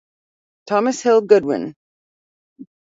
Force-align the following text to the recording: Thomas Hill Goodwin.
Thomas 0.65 1.03
Hill 1.03 1.21
Goodwin. 1.27 1.75